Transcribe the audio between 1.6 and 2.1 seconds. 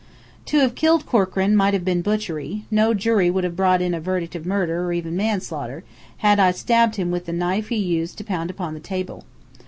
have been